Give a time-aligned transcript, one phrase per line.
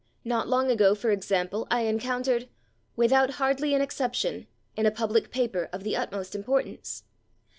[0.25, 2.49] Not long ago, for example, I encountered
[2.95, 7.03] "without /hardly/ an exception" in a public paper of the utmost importance.